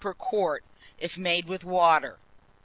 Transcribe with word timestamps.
per 0.01 0.15
quart, 0.15 0.63
if 0.97 1.15
made 1.15 1.45
with 1.45 1.63
water. 1.63 2.17